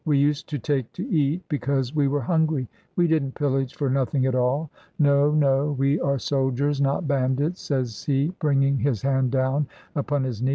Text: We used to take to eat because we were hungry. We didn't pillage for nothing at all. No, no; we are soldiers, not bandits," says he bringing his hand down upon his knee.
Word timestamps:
We 0.03 0.17
used 0.17 0.49
to 0.49 0.57
take 0.57 0.91
to 0.93 1.07
eat 1.07 1.43
because 1.47 1.93
we 1.93 2.07
were 2.07 2.21
hungry. 2.21 2.67
We 2.95 3.07
didn't 3.07 3.35
pillage 3.35 3.75
for 3.75 3.87
nothing 3.87 4.25
at 4.25 4.33
all. 4.33 4.71
No, 4.97 5.29
no; 5.29 5.73
we 5.73 5.99
are 6.01 6.17
soldiers, 6.17 6.81
not 6.81 7.07
bandits," 7.07 7.61
says 7.61 8.03
he 8.03 8.33
bringing 8.39 8.77
his 8.79 9.03
hand 9.03 9.29
down 9.29 9.67
upon 9.95 10.23
his 10.23 10.41
knee. 10.41 10.49